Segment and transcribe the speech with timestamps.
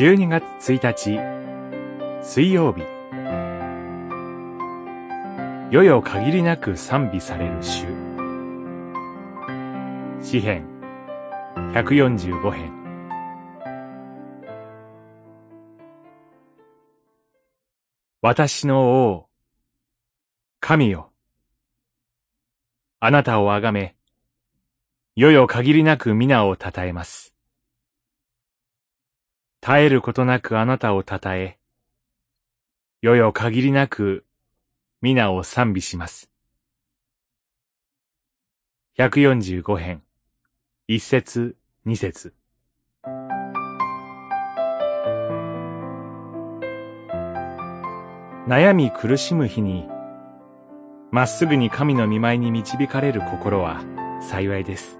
[0.00, 2.24] 12月1日。
[2.24, 2.80] 水曜日。
[5.70, 7.84] 世よ限りなく賛美される主
[10.22, 10.66] 詩編
[11.74, 12.72] 145編。
[18.22, 19.28] 私の王
[20.60, 21.12] 神よ。
[23.00, 23.96] あなたをあがめ
[25.14, 27.34] 世よ限りなく皆をたたえます。
[29.62, 31.58] 絶えることなくあなたをたたえ、
[33.02, 34.24] 世よ限りなく
[35.02, 36.30] 皆を賛美します。
[38.96, 40.02] 145編、
[40.88, 42.32] 一節、二節。
[48.48, 49.86] 悩み苦しむ日に、
[51.10, 53.82] まっすぐに神の見舞いに導かれる心は
[54.22, 54.98] 幸いです。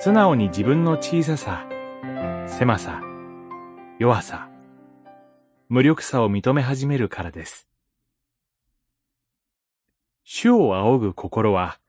[0.00, 1.68] 素直に自分の小ささ、
[2.48, 3.02] 狭さ、
[3.98, 4.48] 弱さ、
[5.68, 7.68] 無力さを認め始めるからです。
[10.24, 11.80] 主を仰ぐ心は、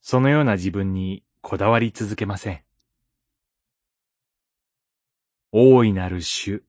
[0.00, 2.62] そのような自分にこだわり続けません。
[5.50, 6.62] 大いなる主、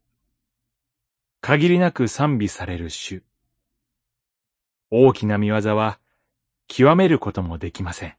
[1.41, 3.23] 限りなく賛美される主、
[4.89, 5.99] 大きな見業は
[6.67, 8.15] 極めることもできません。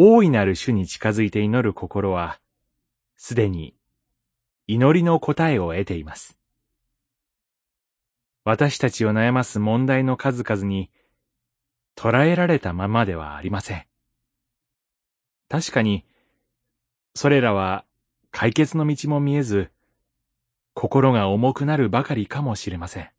[0.00, 2.38] 大いなる主に近づいて祈る心は、
[3.16, 3.74] すでに
[4.68, 6.38] 祈りの答えを得ています。
[8.44, 10.88] 私たちを悩ます問題の数々に
[11.96, 13.86] 捉えられたままではありません。
[15.48, 16.04] 確かに、
[17.16, 17.84] それらは
[18.30, 19.72] 解決の道も見えず、
[20.74, 23.10] 心が重くなるばかりかもしれません。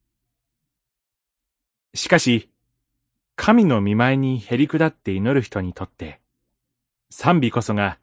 [1.94, 2.50] しかし、
[3.36, 6.19] 神の見舞いにへり下って祈る人にとって、
[7.12, 7.98] 賛美こそが、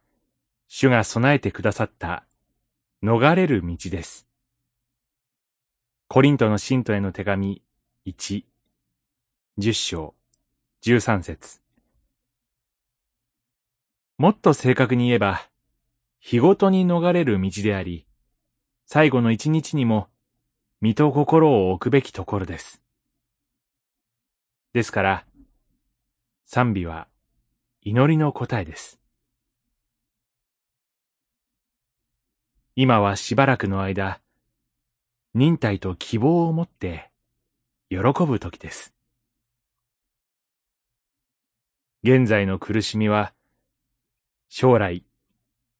[0.67, 2.25] 主が備えてくださった
[3.01, 4.27] 逃れる道です。
[6.09, 7.61] コリントの信徒への手紙
[8.05, 8.43] 1、
[9.59, 10.13] 10章、
[10.83, 11.61] 13節
[14.17, 15.47] もっと正確に言えば、
[16.19, 18.05] 日ごとに逃れる道であり、
[18.85, 20.09] 最後の一日にも、
[20.81, 22.81] 身と心を置くべきところです。
[24.73, 25.25] ですから、
[26.45, 27.07] 賛美は
[27.89, 28.99] 祈りの答えです。
[32.75, 34.19] 今はしばらくの間、
[35.33, 37.09] 忍耐と希望を持って
[37.89, 38.93] 喜ぶ時です。
[42.03, 43.33] 現在の苦しみは、
[44.49, 45.05] 将来、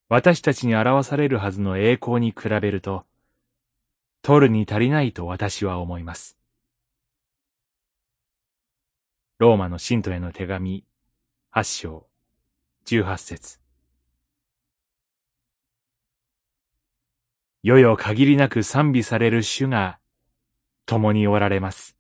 [0.07, 3.03] 私たちに表されるはずの栄光に比べると、
[4.22, 6.38] 取るに足りないと私は思います。
[9.39, 10.87] ローマの信徒への手紙、
[11.59, 12.06] 八章、
[12.85, 13.59] 十八節。
[17.63, 19.97] よよ限りなく賛美される主が
[20.85, 21.97] 共におられます。